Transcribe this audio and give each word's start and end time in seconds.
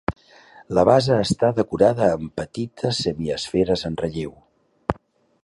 La 0.77 0.85
base 0.89 1.17
està 1.25 1.51
decorada 1.59 2.07
amb 2.15 2.33
petites 2.43 3.03
semiesferes 3.09 3.87
en 3.93 4.01
relleu. 4.05 4.35